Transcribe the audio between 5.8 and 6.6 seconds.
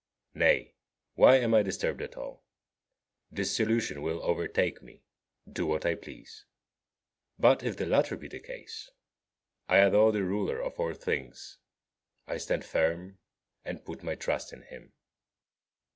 I please.